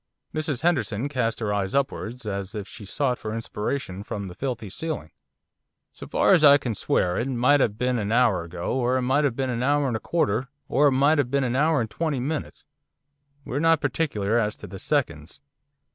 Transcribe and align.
Mrs 0.33 0.63
Henderson 0.63 1.07
cast 1.07 1.39
her 1.41 1.53
eyes 1.53 1.75
upwards, 1.75 2.25
as 2.25 2.55
if 2.55 2.67
she 2.67 2.85
sought 2.85 3.19
for 3.19 3.35
inspiration 3.35 4.01
from 4.01 4.25
the 4.29 4.33
filthy 4.33 4.67
ceiling. 4.67 5.11
'So 5.93 6.07
far 6.07 6.33
as 6.33 6.43
I 6.43 6.57
can 6.57 6.73
swear 6.73 7.19
it 7.19 7.27
might 7.29 7.61
'ave 7.61 7.75
been 7.75 7.99
a 7.99 8.11
hour 8.15 8.43
ago, 8.43 8.73
or 8.73 8.97
it 8.97 9.03
might 9.03 9.25
'ave 9.25 9.35
been 9.35 9.51
a 9.51 9.63
hour 9.63 9.85
and 9.87 9.95
a 9.95 9.99
quarter, 9.99 10.47
or 10.67 10.87
it 10.87 10.93
might 10.93 11.19
'ave 11.19 11.29
been 11.29 11.43
a 11.43 11.55
hour 11.55 11.81
and 11.81 11.89
twenty 11.91 12.19
minutes' 12.19 12.65
'We're 13.45 13.59
not 13.59 13.79
particular 13.79 14.39
as 14.39 14.57
to 14.57 14.65
the 14.65 14.79
seconds. 14.79 15.39